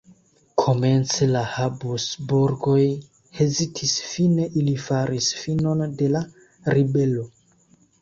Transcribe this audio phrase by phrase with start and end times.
[0.61, 2.87] Komence la Habsburgoj
[3.41, 6.27] hezitis, fine ili faris finon de la
[6.79, 7.33] ribelo.